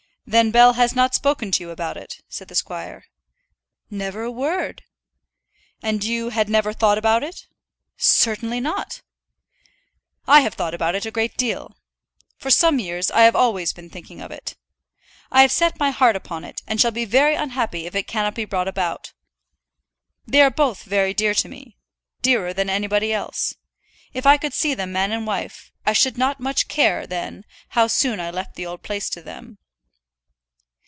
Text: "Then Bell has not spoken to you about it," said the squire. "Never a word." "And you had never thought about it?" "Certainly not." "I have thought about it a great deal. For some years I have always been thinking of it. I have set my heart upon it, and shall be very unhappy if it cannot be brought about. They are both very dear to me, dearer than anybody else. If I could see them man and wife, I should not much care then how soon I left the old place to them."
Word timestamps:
"Then 0.27 0.51
Bell 0.51 0.73
has 0.73 0.95
not 0.95 1.13
spoken 1.13 1.51
to 1.51 1.63
you 1.65 1.71
about 1.71 1.97
it," 1.97 2.21
said 2.29 2.47
the 2.47 2.55
squire. 2.55 3.03
"Never 3.89 4.21
a 4.23 4.31
word." 4.31 4.83
"And 5.81 6.05
you 6.05 6.29
had 6.29 6.47
never 6.47 6.71
thought 6.71 6.97
about 6.97 7.21
it?" 7.21 7.47
"Certainly 7.97 8.61
not." 8.61 9.01
"I 10.27 10.39
have 10.39 10.53
thought 10.53 10.73
about 10.73 10.95
it 10.95 11.05
a 11.05 11.11
great 11.11 11.35
deal. 11.35 11.75
For 12.37 12.49
some 12.49 12.79
years 12.79 13.11
I 13.11 13.23
have 13.23 13.35
always 13.35 13.73
been 13.73 13.89
thinking 13.89 14.21
of 14.21 14.31
it. 14.31 14.55
I 15.31 15.41
have 15.41 15.51
set 15.51 15.79
my 15.81 15.89
heart 15.91 16.15
upon 16.15 16.45
it, 16.45 16.61
and 16.65 16.79
shall 16.79 16.91
be 16.91 17.03
very 17.03 17.35
unhappy 17.35 17.85
if 17.85 17.93
it 17.93 18.07
cannot 18.07 18.35
be 18.35 18.45
brought 18.45 18.69
about. 18.69 19.11
They 20.25 20.39
are 20.41 20.49
both 20.51 20.83
very 20.83 21.13
dear 21.13 21.33
to 21.33 21.49
me, 21.49 21.75
dearer 22.21 22.53
than 22.53 22.69
anybody 22.69 23.11
else. 23.11 23.55
If 24.13 24.25
I 24.25 24.37
could 24.37 24.53
see 24.53 24.75
them 24.75 24.93
man 24.93 25.11
and 25.11 25.27
wife, 25.27 25.73
I 25.85 25.91
should 25.91 26.17
not 26.17 26.39
much 26.39 26.69
care 26.69 27.05
then 27.05 27.43
how 27.69 27.87
soon 27.87 28.21
I 28.21 28.31
left 28.31 28.55
the 28.55 28.65
old 28.67 28.81
place 28.81 29.09
to 29.09 29.21
them." 29.21 29.57